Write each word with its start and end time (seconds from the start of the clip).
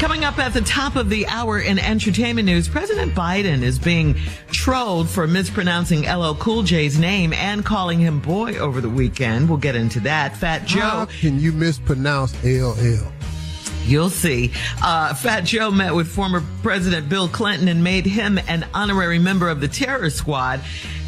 Coming 0.00 0.24
up 0.24 0.38
at 0.38 0.54
the 0.54 0.62
top 0.62 0.96
of 0.96 1.10
the 1.10 1.26
hour 1.26 1.58
in 1.58 1.78
entertainment 1.78 2.46
news, 2.46 2.70
President 2.70 3.14
Biden 3.14 3.60
is 3.60 3.78
being 3.78 4.14
trolled 4.50 5.10
for 5.10 5.26
mispronouncing 5.26 6.10
LL 6.10 6.34
Cool 6.36 6.62
J's 6.62 6.98
name 6.98 7.34
and 7.34 7.62
calling 7.66 7.98
him 7.98 8.18
boy 8.18 8.56
over 8.56 8.80
the 8.80 8.88
weekend. 8.88 9.46
We'll 9.46 9.58
get 9.58 9.76
into 9.76 10.00
that. 10.00 10.34
Fat 10.38 10.64
Joe. 10.64 10.80
How 10.80 11.04
can 11.04 11.38
you 11.38 11.52
mispronounce 11.52 12.32
LL? 12.42 13.12
You'll 13.84 14.08
see. 14.08 14.52
Uh, 14.82 15.12
Fat 15.12 15.42
Joe 15.42 15.70
met 15.70 15.94
with 15.94 16.08
former 16.08 16.42
President 16.62 17.10
Bill 17.10 17.28
Clinton 17.28 17.68
and 17.68 17.84
made 17.84 18.06
him 18.06 18.38
an 18.48 18.66
honorary 18.72 19.18
member 19.18 19.50
of 19.50 19.60
the 19.60 19.68
terror 19.68 20.08
squad. 20.08 20.62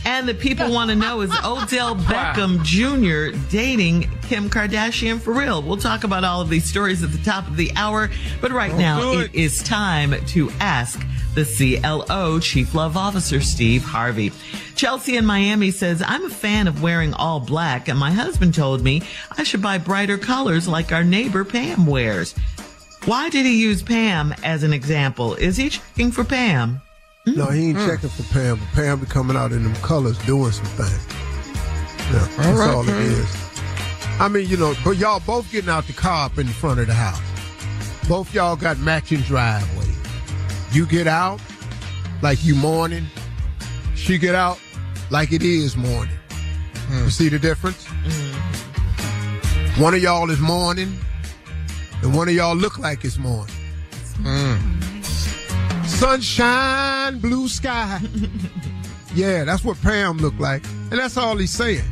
And 0.05 0.29
the 0.29 0.35
people 0.35 0.73
want 0.73 0.91
to 0.91 0.97
know 0.97 1.21
is 1.21 1.31
Odell 1.45 1.97
Beckham 1.97 2.63
Jr. 2.65 3.37
dating 3.51 4.09
Kim 4.23 4.51
Kardashian 4.51 5.21
for 5.21 5.33
real? 5.33 5.63
We'll 5.63 5.77
talk 5.77 6.05
about 6.05 6.25
all 6.25 6.41
of 6.41 6.49
these 6.49 6.65
stories 6.65 7.03
at 7.03 7.13
the 7.13 7.23
top 7.25 7.47
of 7.47 7.57
the 7.57 7.73
hour. 7.77 8.11
But 8.41 8.53
right 8.53 8.75
now, 8.75 9.13
it. 9.13 9.31
it 9.31 9.35
is 9.35 9.63
time 9.63 10.15
to 10.27 10.51
ask 10.61 11.05
the 11.35 11.45
CLO 11.45 12.39
Chief 12.41 12.75
Love 12.75 12.97
Officer, 12.97 13.41
Steve 13.41 13.83
Harvey. 13.85 14.33
Chelsea 14.75 15.17
in 15.17 15.25
Miami 15.25 15.71
says, 15.71 16.03
I'm 16.05 16.25
a 16.25 16.31
fan 16.31 16.67
of 16.67 16.83
wearing 16.83 17.15
all 17.15 17.41
black, 17.41 17.89
and 17.89 17.99
my 17.99 18.11
husband 18.11 18.55
told 18.55 18.83
me 18.83 19.03
I 19.37 19.45
should 19.45 19.63
buy 19.63 19.79
brighter 19.79 20.19
colors 20.19 20.69
like 20.69 20.93
our 20.93 21.05
neighbor 21.05 21.45
Pam 21.45 21.87
wears. 21.87 22.35
Why 23.05 23.31
did 23.31 23.47
he 23.47 23.61
use 23.61 23.83
Pam 23.83 24.35
as 24.45 24.63
an 24.63 24.73
example? 24.73 25.35
Is 25.35 25.57
he 25.57 25.71
checking 25.71 26.13
for 26.13 26.25
Pam? 26.25 26.81
No, 27.27 27.47
he 27.47 27.69
ain't 27.69 27.79
mm. 27.79 27.87
checking 27.87 28.09
for 28.09 28.25
Pam, 28.33 28.59
but 28.59 28.69
Pam 28.69 28.99
be 28.99 29.07
coming 29.07 29.37
out 29.37 29.53
in 29.53 29.63
them 29.63 29.75
colors 29.77 30.19
doing 30.27 30.51
some 30.51 30.67
things. 30.67 31.07
Yeah, 32.13 32.29
that's 32.37 32.39
all, 32.39 32.55
right, 32.55 32.75
all 32.75 32.89
it 32.89 32.97
is. 32.97 33.37
I 34.19 34.29
mean, 34.29 34.49
you 34.49 34.57
know, 34.57 34.75
but 34.85 34.97
y'all 34.97 35.21
both 35.21 35.51
getting 35.53 35.71
out 35.71 35.87
the 35.87 35.93
car 35.93 36.27
up 36.27 36.39
in 36.39 36.47
the 36.47 36.53
front 36.53 36.81
of 36.81 36.89
the 36.89 36.95
house. 36.95 37.21
Both 38.09 38.35
y'all 38.35 38.57
got 38.57 38.79
matching 38.79 39.21
driveway. 39.21 39.87
You 40.73 40.85
get 40.85 41.07
out 41.07 41.41
like 42.23 42.45
you 42.45 42.57
morning. 42.57 43.07
She 43.95 44.19
get 44.19 44.35
out 44.35 44.59
like 45.11 45.33
it 45.33 45.43
is 45.43 45.77
morning. 45.77 46.17
Mm. 46.89 47.05
You 47.05 47.11
see 47.11 47.29
the 47.29 47.39
difference? 47.39 47.87
Mm. 48.05 49.81
One 49.81 49.95
of 49.95 50.03
y'all 50.03 50.29
is 50.29 50.41
morning, 50.41 50.99
and 52.03 52.17
one 52.17 52.29
of 52.29 52.35
y'all 52.35 52.57
look 52.57 52.81
like 52.81 53.05
it's 53.05 53.17
morning. 53.17 53.55
Mm. 54.17 54.92
Sunshine, 56.03 57.21
blue 57.21 57.47
sky. 57.47 58.01
yeah, 59.15 59.45
that's 59.45 59.63
what 59.65 59.81
Pam 59.83 60.17
looked 60.17 60.41
like. 60.41 60.65
And 60.91 60.99
that's 60.99 61.17
all 61.17 61.37
he's 61.37 61.53
saying. 61.53 61.85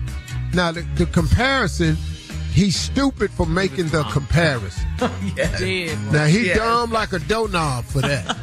Now, 0.53 0.73
the, 0.73 0.81
the 0.97 1.07
comparison, 1.07 1.95
he's 2.53 2.75
stupid 2.75 3.31
for 3.31 3.47
making 3.47 3.87
the 3.91 4.03
comparison. 4.03 4.85
yeah. 5.37 5.95
Now, 6.11 6.25
he 6.25 6.53
dumb 6.53 6.91
like 6.91 7.13
a 7.13 7.21
doorknob 7.21 7.85
for 7.85 8.01
that. 8.01 8.37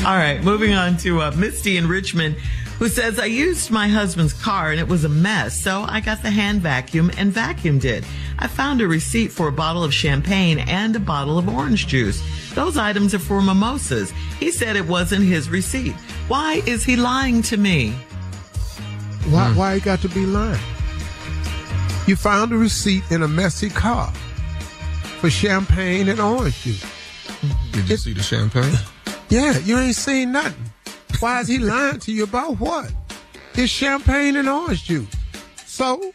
all 0.04 0.16
right, 0.16 0.42
moving 0.42 0.74
on 0.74 0.96
to 0.96 1.22
uh, 1.22 1.30
Misty 1.36 1.76
in 1.76 1.86
Richmond 1.86 2.34
who 2.82 2.88
says, 2.88 3.16
I 3.20 3.26
used 3.26 3.70
my 3.70 3.86
husband's 3.86 4.32
car 4.32 4.72
and 4.72 4.80
it 4.80 4.88
was 4.88 5.04
a 5.04 5.08
mess, 5.08 5.62
so 5.62 5.84
I 5.86 6.00
got 6.00 6.20
the 6.24 6.30
hand 6.32 6.62
vacuum 6.62 7.12
and 7.16 7.32
vacuumed 7.32 7.84
it. 7.84 8.02
I 8.38 8.48
found 8.48 8.80
a 8.80 8.88
receipt 8.88 9.32
for 9.32 9.48
a 9.48 9.52
bottle 9.52 9.84
of 9.84 9.94
champagne 9.94 10.58
and 10.60 10.94
a 10.96 11.00
bottle 11.00 11.38
of 11.38 11.48
orange 11.48 11.86
juice. 11.86 12.22
Those 12.54 12.76
items 12.76 13.14
are 13.14 13.18
for 13.18 13.40
mimosas. 13.40 14.12
He 14.38 14.50
said 14.50 14.76
it 14.76 14.86
wasn't 14.86 15.24
his 15.24 15.48
receipt. 15.48 15.94
Why 16.28 16.62
is 16.66 16.84
he 16.84 16.96
lying 16.96 17.42
to 17.42 17.56
me? 17.56 17.90
Why, 19.30 19.50
hmm. 19.50 19.56
why 19.56 19.74
he 19.74 19.80
got 19.80 20.00
to 20.00 20.08
be 20.08 20.26
lying? 20.26 20.60
You 22.06 22.16
found 22.16 22.52
a 22.52 22.56
receipt 22.56 23.04
in 23.10 23.22
a 23.22 23.28
messy 23.28 23.70
car 23.70 24.12
for 25.20 25.30
champagne 25.30 26.08
and 26.08 26.20
orange 26.20 26.62
juice. 26.62 26.84
Did 27.70 27.88
you 27.88 27.94
it, 27.94 27.98
see 27.98 28.12
the 28.12 28.22
champagne? 28.22 28.74
Yeah, 29.28 29.56
you 29.60 29.78
ain't 29.78 29.96
seen 29.96 30.32
nothing. 30.32 30.70
Why 31.18 31.40
is 31.40 31.48
he 31.48 31.56
lying 31.58 32.00
to 32.00 32.12
you 32.12 32.24
about 32.24 32.60
what? 32.60 32.92
It's 33.54 33.72
champagne 33.72 34.36
and 34.36 34.46
orange 34.46 34.84
juice. 34.84 35.08
So, 35.64 36.12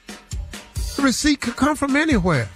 the 0.98 1.04
receipt 1.04 1.42
could 1.42 1.56
come 1.56 1.76
from 1.76 1.96
anywhere. 1.96 2.50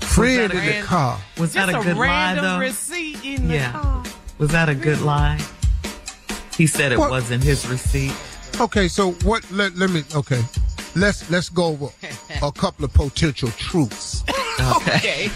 Friend 0.00 0.52
in 0.52 0.66
the 0.66 0.82
car. 0.82 1.20
Was 1.38 1.52
that 1.52 1.68
a, 1.68 1.78
a 1.78 1.84
good 1.84 1.96
lie, 1.96 2.34
though? 2.34 2.58
receipt 2.58 3.24
in 3.24 3.48
yeah. 3.48 3.72
the 3.72 3.78
car. 3.78 4.04
Was 4.38 4.50
that 4.50 4.68
a 4.68 4.74
good 4.74 5.00
lie? 5.02 5.38
He 6.56 6.66
said 6.66 6.90
it 6.90 6.98
what? 6.98 7.10
wasn't 7.10 7.44
his 7.44 7.68
receipt. 7.68 8.14
Okay, 8.60 8.88
so 8.88 9.12
what? 9.22 9.48
Let, 9.52 9.76
let 9.76 9.90
me. 9.90 10.02
Okay, 10.14 10.42
let's 10.96 11.30
let's 11.30 11.48
go 11.48 11.66
over 11.66 11.88
a 12.42 12.50
couple 12.50 12.84
of 12.84 12.92
potential 12.92 13.50
truths. 13.50 14.24
Okay. 14.76 15.30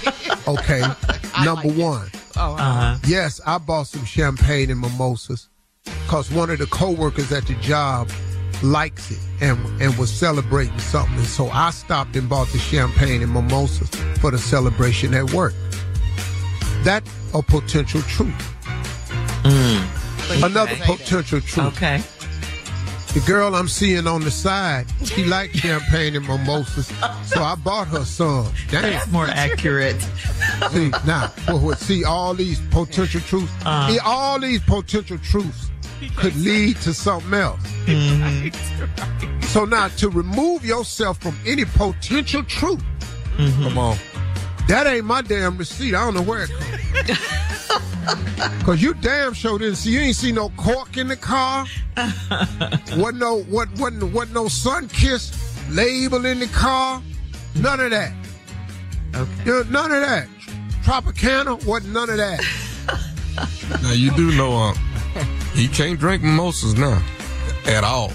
okay. 0.49 0.81
Number 1.45 1.69
like 1.69 1.79
one. 1.79 2.11
Oh, 2.37 2.57
uh-huh. 2.57 2.99
Yes, 3.07 3.41
I 3.47 3.59
bought 3.59 3.87
some 3.87 4.05
champagne 4.05 4.71
and 4.71 4.81
mimosas 4.81 5.49
because 5.85 6.31
one 6.31 6.51
of 6.51 6.59
the 6.59 6.67
coworkers 6.67 7.31
at 7.31 7.47
the 7.47 7.55
job 7.55 8.11
likes 8.63 9.11
it 9.11 9.19
and 9.41 9.59
and 9.81 9.97
was 9.97 10.11
celebrating 10.13 10.79
something. 10.79 11.17
And 11.17 11.27
so 11.27 11.49
I 11.51 11.71
stopped 11.71 12.17
and 12.17 12.29
bought 12.29 12.49
the 12.49 12.59
champagne 12.59 13.23
and 13.23 13.33
mimosas 13.33 13.91
for 14.21 14.31
the 14.31 14.39
celebration 14.39 15.15
at 15.15 15.33
work. 15.33 15.55
That 16.85 17.03
a 17.35 17.43
potential 17.43 18.03
truth. 18.03 18.35
Mm. 19.45 20.45
Another 20.45 20.77
potential 20.85 21.41
truth. 21.41 21.77
Okay. 21.77 22.03
The 23.15 23.21
girl 23.27 23.55
I'm 23.55 23.69
seeing 23.69 24.07
on 24.07 24.23
the 24.23 24.31
side, 24.31 24.87
she 25.05 25.25
likes 25.25 25.59
champagne 25.59 26.17
and 26.17 26.27
mimosas, 26.27 26.87
so 27.27 27.43
I 27.43 27.57
bought 27.57 27.89
her 27.89 28.07
some. 28.07 28.51
Damn. 28.71 28.83
That's 28.85 29.11
more 29.11 29.27
accurate. 29.27 30.01
See, 30.71 30.91
now, 31.07 31.31
well, 31.47 31.75
see 31.75 32.05
all 32.05 32.33
these 32.33 32.59
potential 32.71 33.21
truths. 33.21 33.53
Uh. 33.67 33.91
See, 33.91 33.99
all 33.99 34.41
these 34.41 34.63
potential 34.63 35.19
truths 35.19 35.72
could 36.11 36.35
lead 36.37 36.77
to 36.83 36.93
something 36.95 37.35
else. 37.35 37.61
So 39.53 39.65
now, 39.65 39.89
to 39.89 40.09
remove 40.09 40.65
yourself 40.65 41.19
from 41.21 41.37
any 41.47 41.65
potential 41.65 42.43
truth, 42.45 42.83
Come 43.37 43.77
on. 43.79 43.97
that 44.69 44.87
ain't 44.87 45.05
my 45.05 45.21
damn 45.23 45.57
receipt. 45.57 45.95
I 45.95 46.05
don't 46.05 46.15
know 46.15 46.23
where 46.23 46.45
it 46.45 46.51
comes. 46.51 47.69
Cause 48.65 48.83
you 48.83 48.95
damn 48.95 49.33
sure 49.33 49.59
didn't 49.59 49.77
see. 49.77 49.91
You 49.93 50.01
ain't 50.01 50.17
see 50.17 50.33
no 50.33 50.49
cork 50.51 50.97
in 50.97 51.09
the 51.09 51.17
car. 51.17 51.67
wasn't 51.97 53.19
no 53.19 53.43
what 53.49 53.69
wasn't 53.79 54.13
wasn't 54.13 54.35
no 54.35 54.45
Sunkist 54.47 55.37
label 55.75 56.25
in 56.27 56.41
the 56.41 56.47
car. 56.49 57.01
None 57.55 57.79
of 57.81 57.91
that. 57.91 58.13
Okay. 59.15 59.31
You 59.45 59.53
know, 59.53 59.63
none 59.71 59.93
of 59.93 60.01
that. 60.03 60.29
Tropicana 60.83 61.65
wasn't 61.65 61.93
none 61.93 62.11
of 62.11 62.17
that. 62.17 62.41
Now 63.83 63.93
you 63.93 64.11
do 64.15 64.31
know 64.37 64.53
um, 64.53 64.77
he 65.55 65.69
can't 65.69 65.99
drink 65.99 66.23
mimosas 66.23 66.75
now 66.75 67.03
at 67.67 67.85
all. 67.85 68.13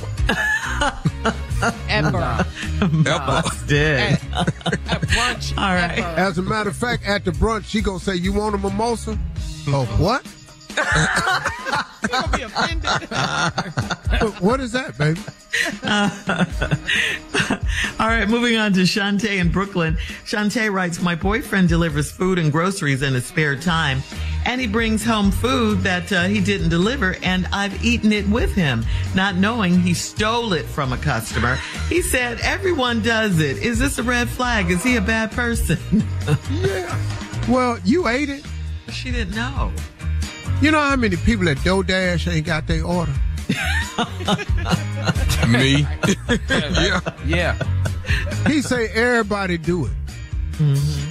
Ever. 1.90 2.46
Ever. 2.82 3.44
Did. 3.66 4.00
At 4.00 5.02
brunch. 5.02 5.58
All 5.58 5.74
right. 5.74 5.98
ever. 5.98 6.20
As 6.20 6.38
a 6.38 6.42
matter 6.42 6.70
of 6.70 6.76
fact, 6.76 7.04
at 7.06 7.26
the 7.26 7.32
brunch, 7.32 7.66
she 7.66 7.82
gonna 7.82 8.00
say, 8.00 8.16
"You 8.16 8.34
want 8.34 8.56
a 8.56 8.58
mimosa?" 8.58 9.18
Oh, 9.68 9.86
mm-hmm. 9.86 10.04
what? 10.04 10.26
You 12.04 12.10
gonna 12.10 12.38
be 12.38 12.44
offended. 12.44 13.10
what 14.40 14.60
is 14.60 14.72
that, 14.72 14.98
baby? 14.98 15.20
All 18.00 18.08
right, 18.08 18.30
moving 18.30 18.58
on 18.58 18.74
to 18.74 18.82
Shantae 18.82 19.40
in 19.40 19.52
Brooklyn. 19.52 19.98
Shantae 20.24 20.72
writes, 20.72 21.02
My 21.02 21.16
boyfriend 21.16 21.70
delivers 21.70 22.12
food 22.12 22.38
and 22.38 22.52
groceries 22.52 23.02
in 23.02 23.14
his 23.14 23.26
spare 23.26 23.56
time, 23.56 24.04
and 24.48 24.62
he 24.62 24.66
brings 24.66 25.04
home 25.04 25.30
food 25.30 25.82
that 25.82 26.10
uh, 26.14 26.24
he 26.24 26.40
didn't 26.40 26.70
deliver, 26.70 27.18
and 27.22 27.46
I've 27.52 27.84
eaten 27.84 28.14
it 28.14 28.28
with 28.30 28.54
him, 28.54 28.86
not 29.14 29.36
knowing 29.36 29.82
he 29.82 29.94
stole 29.94 30.54
it 30.54 30.66
from 30.66 30.94
a 30.94 30.98
customer. 30.98 31.58
He 31.90 32.02
said, 32.02 32.40
Everyone 32.40 33.02
does 33.02 33.42
it. 33.42 33.58
Is 33.58 33.78
this 33.78 34.00
a 34.00 34.04
red 34.04 34.30
flag? 34.30 34.72
Is 34.72 34.82
he 34.82 34.96
a 34.96 35.02
bad 35.02 35.32
person? 35.32 35.78
Yeah. 36.52 36.98
Well, 37.48 37.80
you 37.86 38.08
ate 38.08 38.30
it. 38.30 38.46
she 38.92 39.12
didn't 39.12 39.36
know. 39.36 39.72
You 40.62 40.72
know 40.72 40.80
how 40.80 40.96
many 40.96 41.16
people 41.16 41.48
at 41.50 41.58
DoorDash 41.58 42.32
ain't 42.32 42.46
got 42.46 42.68
their 42.68 42.84
order? 42.84 43.14
Me. 45.48 45.82
yeah. 46.60 47.00
Yeah. 47.26 47.58
He 48.48 48.62
say 48.62 48.88
everybody 48.90 49.58
do 49.58 49.86
it. 49.86 51.07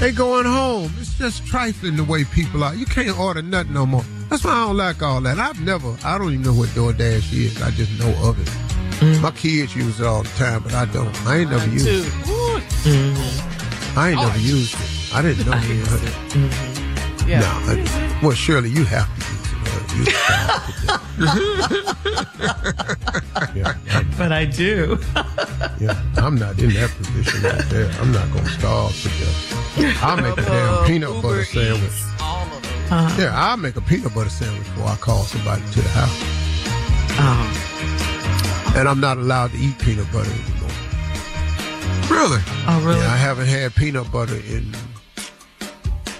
They 0.00 0.12
going 0.12 0.46
home. 0.46 0.90
It's 0.98 1.18
just 1.18 1.46
trifling 1.46 1.96
the 1.96 2.04
way 2.04 2.24
people 2.24 2.64
are. 2.64 2.74
You 2.74 2.86
can't 2.86 3.18
order 3.20 3.42
nothing 3.42 3.74
no 3.74 3.84
more. 3.84 4.02
That's 4.30 4.42
why 4.42 4.52
I 4.52 4.66
don't 4.66 4.78
like 4.78 5.02
all 5.02 5.20
that. 5.20 5.38
I've 5.38 5.60
never. 5.60 5.94
I 6.02 6.16
don't 6.16 6.32
even 6.32 6.42
know 6.42 6.54
what 6.54 6.70
DoorDash 6.70 7.30
is. 7.34 7.60
I 7.60 7.70
just 7.72 7.92
know 8.00 8.08
of 8.26 8.40
it. 8.40 8.48
Mm. 9.00 9.20
My 9.20 9.30
kids 9.30 9.76
use 9.76 10.00
it 10.00 10.06
all 10.06 10.22
the 10.22 10.28
time, 10.30 10.62
but 10.62 10.72
I 10.72 10.86
don't. 10.86 11.14
I 11.26 11.40
ain't 11.40 11.50
never 11.50 11.68
used 11.68 11.86
it. 11.86 12.06
Ooh. 12.28 12.60
I 13.94 14.10
ain't 14.10 14.20
never 14.20 14.32
oh, 14.34 14.40
used 14.40 14.74
it. 14.74 15.14
I 15.14 15.20
didn't 15.20 15.46
know. 15.46 15.56
Use 15.58 15.88
had 15.88 16.02
it. 16.02 16.16
it. 16.34 17.28
Yeah. 17.28 17.40
No, 17.40 17.46
I, 17.46 17.76
mm-hmm. 17.76 18.26
well, 18.26 18.34
surely 18.34 18.70
you 18.70 18.84
have 18.84 19.06
to 19.18 19.39
yeah, 23.54 23.74
But 24.18 24.32
I 24.32 24.44
do. 24.44 24.98
yeah, 25.80 26.00
I'm 26.16 26.34
not 26.36 26.58
in 26.58 26.70
that 26.74 26.90
position 26.96 27.42
right 27.42 27.64
there. 27.70 27.90
I'm 28.00 28.12
not 28.12 28.30
gonna 28.32 28.48
starve 28.48 28.92
to 29.02 29.08
death. 29.08 30.02
I'll 30.02 30.16
make 30.16 30.36
a 30.38 30.42
damn 30.42 30.84
peanut 30.86 31.10
Uber 31.10 31.22
butter 31.22 31.44
sandwich. 31.44 31.82
Eats, 31.90 32.04
all 32.20 32.42
of 32.44 32.50
them. 32.62 32.92
Uh-huh. 32.92 33.22
Yeah, 33.22 33.32
I'll 33.34 33.56
make 33.56 33.76
a 33.76 33.80
peanut 33.80 34.14
butter 34.14 34.30
sandwich 34.30 34.64
before 34.74 34.88
I 34.88 34.96
call 34.96 35.22
somebody 35.22 35.62
to 35.72 35.80
the 35.80 35.88
house. 35.90 36.22
Oh, 37.22 38.74
And 38.76 38.88
I'm 38.88 39.00
not 39.00 39.16
allowed 39.18 39.52
to 39.52 39.58
eat 39.58 39.78
peanut 39.78 40.10
butter 40.12 40.30
anymore. 40.30 40.70
Really? 42.10 42.42
oh 42.66 42.80
really? 42.84 43.00
Yeah, 43.00 43.12
I 43.12 43.16
haven't 43.16 43.46
had 43.46 43.74
peanut 43.74 44.10
butter 44.12 44.36
in 44.36 44.74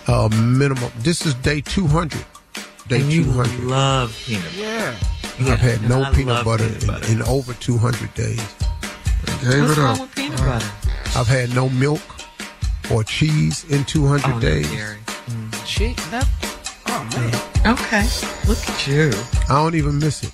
uh 0.06 0.28
minimum. 0.28 0.90
This 0.98 1.26
is 1.26 1.34
day 1.34 1.60
200. 1.60 2.24
Day 2.90 3.00
And 3.02 3.12
you 3.12 3.22
200. 3.24 3.60
love 3.64 4.22
peanut 4.26 4.42
butter. 4.44 4.58
Yeah. 4.58 4.96
Yeah, 5.38 5.52
I've 5.54 5.60
had 5.60 5.88
no 5.88 6.02
I 6.02 6.10
peanut 6.12 6.44
butter, 6.44 6.64
peanut 6.68 6.86
butter. 6.86 7.06
In, 7.06 7.12
in 7.18 7.22
over 7.22 7.54
200 7.54 8.12
days. 8.14 8.36
Gave 8.36 9.62
What's 9.62 9.78
it 9.78 9.80
wrong 9.80 9.94
up. 9.94 10.00
with 10.00 10.14
peanut 10.16 10.38
butter? 10.38 10.66
Uh, 10.66 11.18
I've 11.20 11.28
had 11.28 11.54
no 11.54 11.68
milk 11.68 12.00
or 12.90 13.04
cheese 13.04 13.64
in 13.70 13.84
200 13.84 14.24
Oh, 14.26 14.32
no, 14.34 14.40
days. 14.40 14.68
Gary. 14.70 14.98
Mm. 15.26 15.64
Chick. 15.66 15.96
That. 16.10 16.28
Oh 16.88 17.08
man. 17.16 17.74
Okay, 17.78 18.02
look 18.48 18.58
at 18.68 18.86
you. 18.86 19.10
I 19.48 19.54
don't 19.62 19.74
even 19.76 19.98
miss 19.98 20.22
it. 20.24 20.32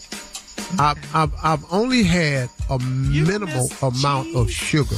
I've, 0.81 0.99
I've, 1.15 1.33
I've 1.45 1.65
only 1.71 2.03
had 2.05 2.49
a 2.71 2.79
minimal 2.79 3.69
miss 3.69 3.83
amount 3.83 4.35
of 4.35 4.47
cheese? 4.49 4.57
sugar. 4.57 4.97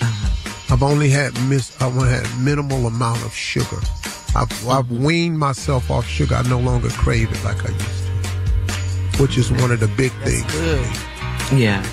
Uh-huh. 0.00 0.72
I've 0.74 0.82
only 0.82 1.10
had 1.10 1.32
miss. 1.48 1.76
I've 1.82 1.94
only 1.96 2.10
had 2.10 2.26
minimal 2.40 2.86
amount 2.86 3.22
of 3.24 3.34
sugar. 3.34 3.80
I've, 4.34 4.68
I've 4.68 4.90
weaned 4.90 5.38
myself 5.38 5.90
off 5.90 6.06
sugar. 6.06 6.34
I 6.36 6.42
no 6.48 6.58
longer 6.58 6.88
crave 6.90 7.30
it 7.30 7.44
like 7.44 7.64
I 7.68 7.72
used 7.72 8.04
to, 9.16 9.22
which 9.22 9.36
is 9.36 9.50
one 9.52 9.70
of 9.70 9.80
the 9.80 9.88
big 9.88 10.12
things. 10.24 10.42
Good. 10.52 10.86
Yeah. 11.52 11.84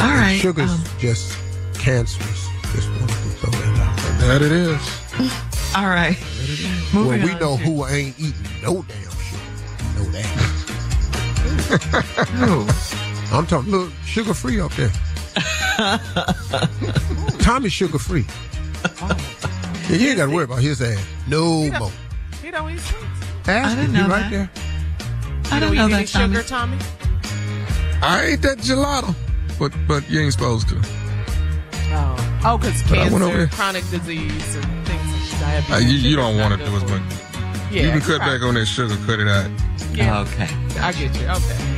All 0.00 0.10
right. 0.10 0.38
Sugar's 0.40 0.70
um, 0.70 0.82
just 0.98 1.36
cancerous. 1.78 2.48
Just 2.72 2.88
wanted 2.90 3.08
to 3.08 3.14
throw 3.14 3.50
that 3.50 3.78
out. 3.80 4.20
That 4.20 4.42
it 4.42 4.52
is. 4.52 4.80
all 5.76 5.86
right. 5.86 6.16
Well, 6.94 7.08
we 7.08 7.30
on 7.32 7.40
know 7.40 7.56
to- 7.56 7.62
who 7.62 7.86
ain't 7.86 8.18
eating 8.18 8.34
no 8.62 8.82
damn 8.82 9.10
sugar. 9.20 9.42
No 9.96 10.04
that. 10.12 10.26
Who? 12.30 12.66
I'm 13.36 13.46
talking, 13.46 13.70
look, 13.70 13.92
sugar 14.06 14.32
free 14.34 14.60
up 14.60 14.72
there. 14.72 14.92
Tommy's 17.40 17.72
sugar 17.72 17.98
free. 17.98 18.24
Yeah, 19.88 19.96
you 19.96 20.08
ain't 20.08 20.16
got 20.18 20.26
to 20.26 20.32
worry 20.34 20.44
about 20.44 20.60
his 20.60 20.80
ass. 20.82 21.04
No 21.28 21.70
more. 21.78 21.90
He 22.42 22.50
don't 22.50 22.70
eat 22.70 22.80
sweets. 22.80 23.04
Ask 23.48 23.76
didn't 23.76 23.90
him. 23.90 23.94
He 23.94 24.02
know 24.02 24.08
right 24.08 24.30
that. 24.30 24.50
there. 24.54 25.52
I 25.52 25.60
don't 25.60 25.74
don't 25.74 25.76
know 25.76 25.88
eat 25.88 25.92
any 25.94 26.04
that. 26.04 26.08
Tommy. 26.08 26.34
sugar, 26.34 26.48
Tommy. 26.48 26.78
I 28.02 28.22
ate 28.32 28.42
that 28.42 28.58
gelato, 28.58 29.14
but 29.58 29.72
but 29.86 30.08
you 30.10 30.20
ain't 30.20 30.32
supposed 30.32 30.68
to. 30.70 30.76
Oh, 31.96 32.40
oh, 32.44 32.58
because 32.58 32.82
I 32.92 33.08
went 33.10 33.22
over 33.22 33.46
cancer, 33.46 33.56
chronic 33.56 33.88
disease, 33.90 34.56
and 34.56 34.86
things 34.86 35.32
like 35.32 35.40
diabetes. 35.40 35.74
Uh, 35.74 35.78
you, 35.78 36.10
you 36.10 36.16
don't 36.16 36.38
want 36.38 36.58
to 36.58 36.64
do 36.64 36.74
as 36.76 36.82
good 36.82 37.00
much. 37.02 37.12
for 37.12 37.74
You 37.74 37.90
can 37.90 38.00
cut 38.00 38.18
right. 38.20 38.38
back 38.38 38.42
on 38.42 38.54
that 38.54 38.66
sugar, 38.66 38.96
cut 39.06 39.20
it 39.20 39.28
out. 39.28 39.50
Yeah, 39.92 40.20
Okay. 40.20 40.48
I 40.80 40.92
get 40.92 41.14
you. 41.20 41.26
Okay. 41.28 41.70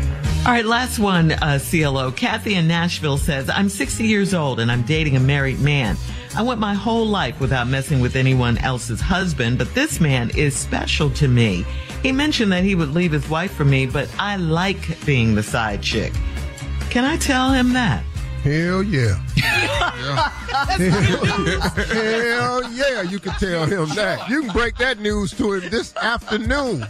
All 0.46 0.52
right, 0.52 0.64
last 0.64 0.98
one, 0.98 1.32
uh, 1.32 1.58
CLO. 1.70 2.12
Kathy 2.12 2.54
in 2.54 2.66
Nashville 2.68 3.18
says, 3.18 3.50
I'm 3.50 3.68
60 3.68 4.04
years 4.06 4.32
old 4.32 4.60
and 4.60 4.70
I'm 4.70 4.82
dating 4.82 5.16
a 5.16 5.20
married 5.20 5.60
man. 5.60 5.96
I 6.36 6.42
went 6.42 6.60
my 6.60 6.74
whole 6.74 7.06
life 7.06 7.40
without 7.40 7.66
messing 7.66 8.00
with 8.00 8.14
anyone 8.14 8.58
else's 8.58 9.00
husband, 9.00 9.56
but 9.58 9.74
this 9.74 10.00
man 10.00 10.30
is 10.36 10.54
special 10.54 11.08
to 11.10 11.28
me. 11.28 11.64
He 12.02 12.12
mentioned 12.12 12.52
that 12.52 12.62
he 12.62 12.74
would 12.74 12.90
leave 12.90 13.12
his 13.12 13.28
wife 13.30 13.52
for 13.54 13.64
me, 13.64 13.86
but 13.86 14.08
I 14.18 14.36
like 14.36 15.04
being 15.06 15.34
the 15.34 15.42
side 15.42 15.82
chick. 15.82 16.12
Can 16.90 17.04
I 17.04 17.16
tell 17.16 17.50
him 17.52 17.72
that? 17.72 18.02
Hell 18.42 18.82
yeah. 18.82 19.18
Yeah. 20.78 21.68
Hell 21.68 22.72
yeah, 22.72 23.02
you 23.02 23.18
can 23.18 23.32
tell 23.34 23.64
him 23.66 23.88
that. 23.94 24.28
You 24.28 24.42
can 24.42 24.52
break 24.52 24.76
that 24.78 24.98
news 24.98 25.32
to 25.32 25.54
him 25.54 25.68
this 25.70 25.94
afternoon. 25.96 26.86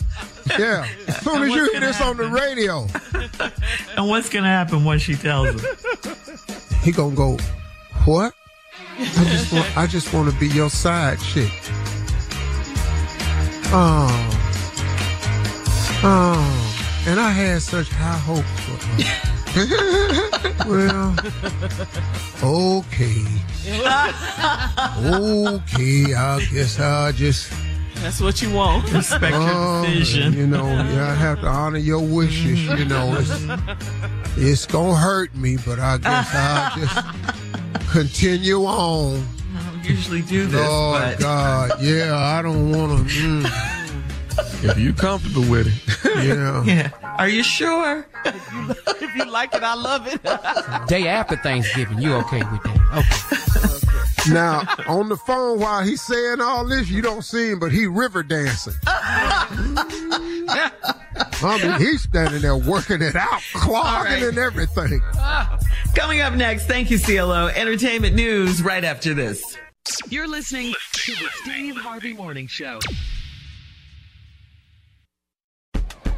Yeah. 0.58 0.86
As 1.08 1.20
soon 1.22 1.42
as 1.42 1.54
you 1.54 1.70
hear 1.70 1.80
this 1.80 2.00
on 2.00 2.16
the 2.16 2.26
radio, 2.28 2.86
And 3.96 4.08
what's 4.08 4.28
going 4.28 4.44
to 4.44 4.50
happen 4.50 4.84
when 4.84 4.98
she 4.98 5.14
tells 5.14 5.48
him? 5.60 5.76
he 6.82 6.92
gonna 6.92 7.14
go, 7.14 7.36
What? 8.04 8.34
I 8.98 9.24
just 9.24 9.52
want 9.52 9.76
I 9.76 9.86
just 9.86 10.12
wanna 10.14 10.32
be 10.32 10.48
your 10.48 10.70
side 10.70 11.18
chick. 11.20 11.52
Oh. 13.72 14.08
Oh. 16.02 17.04
And 17.06 17.20
I 17.20 17.30
had 17.30 17.62
such 17.62 17.88
high 17.88 18.18
hopes 18.18 18.48
for 18.60 18.76
her. 18.86 19.22
well, 20.66 21.14
okay. 22.42 23.24
okay, 25.04 26.14
I 26.14 26.46
guess 26.52 26.78
I 26.78 27.12
just 27.12 27.50
That's 27.96 28.20
what 28.20 28.42
you 28.42 28.50
want. 28.52 28.92
Respect 28.92 29.32
your 29.34 29.42
Oh, 29.44 29.84
decision. 29.86 30.32
You 30.34 30.46
know, 30.46 30.66
I 30.66 31.14
have 31.14 31.40
to 31.40 31.46
honor 31.46 31.78
your 31.78 32.00
wishes. 32.00 32.60
You 32.64 32.84
know, 32.84 33.16
it's, 33.18 33.30
it's 34.36 34.66
gonna 34.66 34.94
hurt 34.96 35.34
me, 35.34 35.56
but 35.64 35.78
I 35.78 35.98
guess 35.98 36.34
I'll 36.34 36.76
just 36.78 37.55
continue 37.96 38.62
on. 38.66 39.26
I 39.56 39.70
don't 39.70 39.82
usually 39.88 40.20
do 40.20 40.44
this, 40.46 40.60
Oh 40.62 40.92
but 40.92 41.18
God, 41.20 41.80
yeah, 41.80 42.14
I 42.14 42.42
don't 42.42 42.70
want 42.70 43.08
to. 43.08 43.14
Mm, 43.14 44.64
If 44.64 44.78
you 44.78 44.92
comfortable 44.92 45.48
with 45.50 45.66
it. 45.66 45.72
yeah, 46.26 46.62
yeah. 46.64 46.90
Are 47.18 47.28
you 47.28 47.42
sure? 47.42 48.06
if 48.26 49.16
you 49.16 49.24
like 49.24 49.54
it, 49.54 49.62
I 49.62 49.72
love 49.72 50.06
it. 50.06 50.22
Day 50.88 51.08
after 51.08 51.36
Thanksgiving, 51.36 51.98
you 51.98 52.12
okay 52.16 52.42
with 52.52 52.62
that? 52.64 52.76
Okay. 52.98 54.34
Now, 54.34 54.66
on 54.88 55.08
the 55.08 55.16
phone 55.16 55.58
while 55.60 55.82
he's 55.82 56.02
saying 56.02 56.42
all 56.42 56.66
this, 56.66 56.90
you 56.90 57.00
don't 57.00 57.22
see 57.22 57.52
him, 57.52 57.60
but 57.60 57.72
he 57.72 57.86
river 57.86 58.22
dancing. 58.22 58.74
I 61.42 61.58
mean, 61.62 61.80
he's 61.80 62.02
standing 62.02 62.42
there 62.42 62.56
working 62.56 63.00
it 63.00 63.16
out, 63.16 63.40
clogging 63.54 64.12
right. 64.12 64.22
and 64.24 64.36
everything. 64.38 65.00
Coming 65.96 66.20
up 66.20 66.34
next, 66.34 66.66
thank 66.66 66.90
you, 66.90 66.98
CLO. 66.98 67.46
Entertainment 67.46 68.14
news 68.14 68.60
right 68.60 68.84
after 68.84 69.14
this. 69.14 69.56
You're 70.10 70.28
listening 70.28 70.74
to 70.92 71.12
the 71.12 71.28
Steve 71.36 71.74
Harvey 71.74 72.12
Morning 72.12 72.46
Show. 72.46 72.80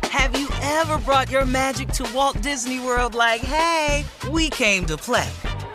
Have 0.03 0.37
you 0.37 0.49
ever 0.63 0.99
brought 0.99 1.31
your 1.31 1.47
magic 1.47 1.91
to 1.91 2.11
Walt 2.13 2.43
Disney 2.43 2.81
World 2.81 3.15
like, 3.15 3.41
hey, 3.41 4.05
we 4.33 4.51
came 4.51 4.85
to 4.87 4.97
play? 4.97 5.31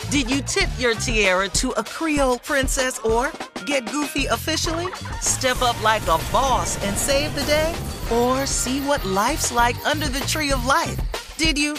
Did 0.10 0.29
you 0.29 0.41
tip 0.41 0.67
your 0.77 0.95
tiara 0.95 1.48
to 1.50 1.72
a 1.72 1.83
Creole 1.83 2.39
princess 2.39 3.00
or 3.00 3.31
get 3.65 3.89
goofy 3.89 4.25
officially? 4.25 4.93
Step 5.22 5.62
up 5.62 5.81
like 5.81 6.03
a 6.03 6.19
boss 6.29 6.75
and 6.83 6.98
save 6.98 7.33
the 7.36 7.43
day? 7.43 7.74
Or 8.12 8.45
see 8.45 8.81
what 8.81 9.05
life's 9.05 9.53
like 9.53 9.77
under 9.86 10.10
the 10.10 10.19
tree 10.27 10.51
of 10.51 10.65
life? 10.65 11.00
Did 11.38 11.57
you? 11.57 11.75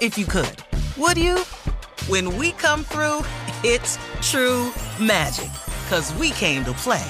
If 0.00 0.18
you 0.18 0.26
could. 0.26 0.64
Would 0.96 1.16
you? 1.16 1.44
When 2.08 2.38
we 2.38 2.52
come 2.52 2.84
through, 2.84 3.20
it's 3.62 3.98
true 4.22 4.72
magic. 4.98 5.50
Cause 5.90 6.10
we 6.14 6.30
came 6.30 6.64
to 6.64 6.72
play. 6.72 7.06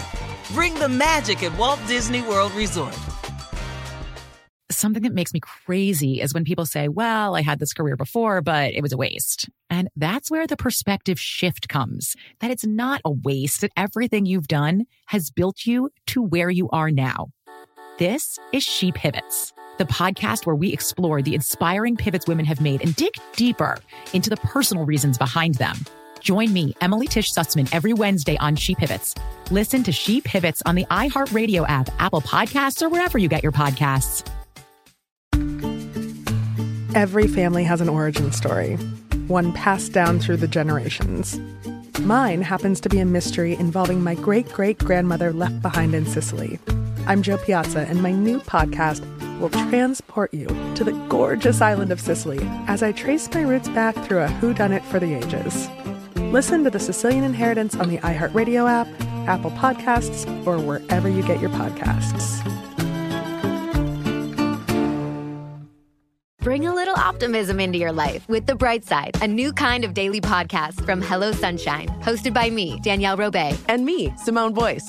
Bring 0.51 0.75
the 0.75 0.89
magic 0.89 1.45
at 1.45 1.57
Walt 1.57 1.79
Disney 1.87 2.21
World 2.21 2.53
Resort. 2.55 2.99
Something 4.73 5.05
that 5.05 5.15
makes 5.15 5.33
me 5.33 5.39
crazy 5.39 6.21
is 6.21 6.35
when 6.35 6.43
people 6.43 6.67
say, 6.67 6.89
well, 6.89 7.37
I 7.37 7.43
had 7.43 7.61
this 7.61 7.73
career 7.73 7.97
before, 7.97 8.43
but 8.43 8.75
it 8.75 8.83
was 8.83 8.93
a 8.93 8.97
waste. 8.97 9.49
And 9.71 9.89
that's 9.95 10.33
where 10.33 10.49
the 10.49 10.57
perspective 10.57 11.21
shift 11.21 11.69
comes 11.69 12.17
that 12.41 12.51
it's 12.51 12.67
not 12.67 13.01
a 13.05 13.13
waste, 13.13 13.61
that 13.61 13.71
everything 13.77 14.27
you've 14.27 14.49
done 14.49 14.85
has 15.07 15.31
built 15.31 15.65
you 15.65 15.91
to 16.09 16.21
where 16.21 16.51
you 16.51 16.69
are 16.71 16.91
now. 16.91 17.29
This 18.01 18.37
is 18.53 18.65
She 18.65 18.91
Pivots, 18.91 19.53
the 19.79 19.85
podcast 19.85 20.45
where 20.45 20.55
we 20.55 20.73
explore 20.73 21.23
the 21.23 21.35
inspiring 21.35 21.97
pivots 21.97 22.27
women 22.27 22.45
have 22.45 22.61
made 22.61 22.83
and 22.83 22.95
dig 22.97 23.13
deeper 23.35 23.79
into 24.13 24.29
the 24.29 24.37
personal 24.39 24.85
reasons 24.85 25.17
behind 25.17 25.55
them. 25.55 25.77
Join 26.21 26.53
me, 26.53 26.75
Emily 26.81 27.07
Tish 27.07 27.33
Sussman, 27.33 27.69
every 27.73 27.93
Wednesday 27.93 28.37
on 28.39 28.57
She 28.57 28.75
Pivots. 28.75 29.15
Listen 29.51 29.83
to 29.85 29.93
She 29.93 30.21
Pivots 30.21 30.63
on 30.67 30.75
the 30.75 30.85
iHeartRadio 30.87 31.65
app, 31.69 31.89
Apple 31.99 32.21
Podcasts, 32.21 32.83
or 32.83 32.89
wherever 32.89 33.19
you 33.19 33.29
get 33.29 33.43
your 33.43 33.53
podcasts. 33.53 34.29
Every 36.95 37.29
family 37.29 37.65
has 37.65 37.81
an 37.81 37.89
origin 37.89 38.33
story, 38.33 38.77
one 39.29 39.53
passed 39.53 39.93
down 39.93 40.19
through 40.19 40.39
the 40.39 40.49
generations. 40.49 41.41
Mine 42.01 42.43
happens 42.43 42.81
to 42.81 42.89
be 42.89 42.99
a 42.99 43.05
mystery 43.05 43.55
involving 43.55 44.03
my 44.03 44.15
great 44.15 44.49
great 44.53 44.79
grandmother 44.79 45.33
left 45.33 45.61
behind 45.63 45.95
in 45.95 46.07
Sicily. 46.07 46.59
I'm 47.07 47.23
Jo 47.23 47.39
Piazza, 47.39 47.81
and 47.81 48.03
my 48.03 48.13
new 48.13 48.41
podcast 48.41 49.03
will 49.39 49.51
transport 49.51 50.33
you 50.35 50.47
to 50.75 50.85
the 50.85 50.93
gorgeous 51.09 51.61
island 51.61 51.93
of 51.93 52.01
Sicily 52.01 52.41
as 52.67 52.83
I 52.83 52.93
trace 52.93 53.33
my 53.33 53.43
roots 53.43 53.69
back 53.69 53.95
through 54.05 54.23
a 54.23 54.29
whodunit 54.29 54.83
for 54.83 54.99
the 54.99 55.15
ages. 55.15 55.69
Listen 56.33 56.65
to 56.65 56.71
The 56.71 56.81
Sicilian 56.81 57.25
Inheritance 57.25 57.75
on 57.77 57.89
the 57.89 57.99
iHeartRadio 57.99 58.69
app, 58.69 58.89
Apple 59.29 59.51
Podcasts, 59.53 60.27
or 60.47 60.59
wherever 60.59 61.09
you 61.09 61.23
get 61.23 61.41
your 61.41 61.51
podcasts. 61.51 62.45
Bring 66.41 66.67
a 66.67 66.75
little 66.75 66.97
optimism 66.97 67.61
into 67.61 67.79
your 67.79 67.93
life 67.93 68.27
with 68.29 68.47
The 68.47 68.55
Bright 68.55 68.85
Side, 68.85 69.17
a 69.23 69.29
new 69.29 69.53
kind 69.53 69.85
of 69.85 69.93
daily 69.93 70.21
podcast 70.21 70.85
from 70.85 71.03
Hello 71.03 71.31
Sunshine, 71.33 71.89
hosted 72.01 72.33
by 72.33 72.49
me, 72.49 72.81
Danielle 72.83 73.19
Robay, 73.19 73.59
and 73.69 73.85
me, 73.85 74.13
Simone 74.17 74.55
Boyce. 74.55 74.89